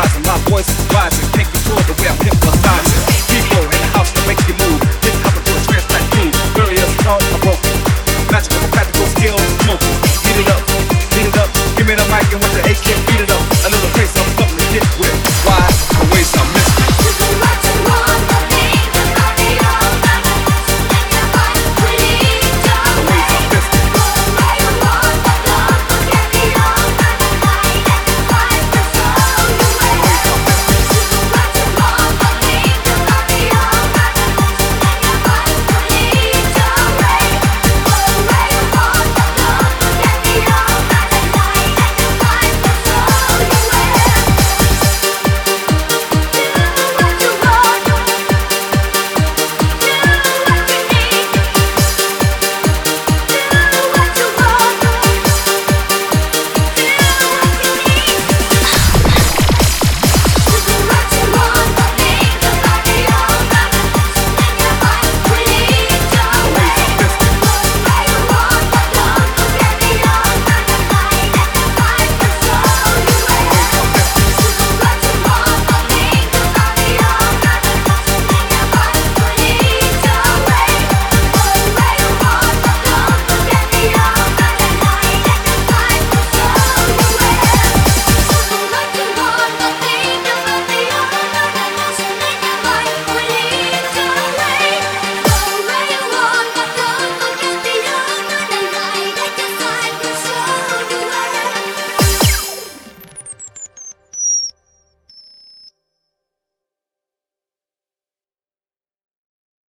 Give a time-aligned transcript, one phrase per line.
[0.00, 1.28] rising, my voice is rising.
[1.32, 2.59] Can't control the way I'm hypnotized.